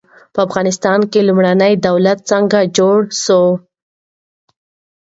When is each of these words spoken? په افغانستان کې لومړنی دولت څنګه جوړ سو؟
په 0.33 0.39
افغانستان 0.47 0.99
کې 1.11 1.19
لومړنی 1.27 1.73
دولت 1.87 2.19
څنګه 2.31 2.59
جوړ 2.77 2.97
سو؟ 3.23 3.41